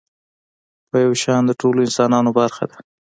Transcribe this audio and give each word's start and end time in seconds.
په 0.89 0.97
يو 1.05 1.13
شان 1.23 1.41
د 1.45 1.51
ټولو 1.61 1.79
انسانانو 1.87 2.29
برخه 2.39 2.63
ده. 2.69 2.77